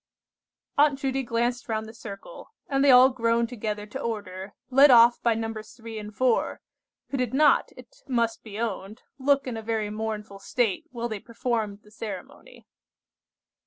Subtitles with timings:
[0.79, 5.21] Aunt Judy glanced round the circle, and they all groaned together to order, led off
[5.21, 5.73] by Nos.
[5.75, 6.59] 3 and 4,
[7.11, 11.19] who did not, it must be owned, look in a very mournful state while they
[11.19, 12.65] performed the ceremony.